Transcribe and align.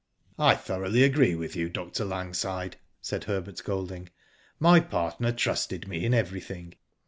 "I 0.49 0.55
thoroughly 0.55 1.03
agree 1.03 1.35
with 1.35 1.55
you, 1.55 1.69
Dr. 1.69 2.05
Langside," 2.05 2.77
said 3.03 3.25
Herbert 3.25 3.61
Golding." 3.63 4.09
My 4.69 4.79
partner 4.79 5.31
trusted 5.31 5.87
me 5.87 6.03
in 6.05 6.11
everything. 6.15 6.73